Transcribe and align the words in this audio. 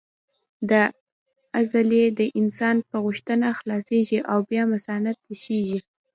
دا 0.69 0.83
عضلې 1.57 2.05
د 2.19 2.21
انسان 2.39 2.75
په 2.89 2.95
غوښتنه 3.05 3.47
خلاصېږي 3.59 4.19
او 4.31 4.39
بیا 4.49 4.63
مثانه 4.73 5.09
تشېږي. 5.23 5.79